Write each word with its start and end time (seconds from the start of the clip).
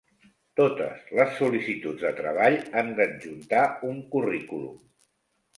Totes 0.59 1.03
les 1.19 1.35
sol·licituds 1.41 2.01
de 2.07 2.11
treball 2.21 2.57
han 2.83 2.89
d'adjuntar 3.01 3.63
un 3.91 4.01
currículum. 4.17 4.85